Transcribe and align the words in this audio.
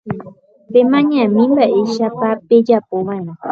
Pemañami 0.73 1.41
mba'éichapa 1.51 2.29
pejapova'erã 2.47 3.33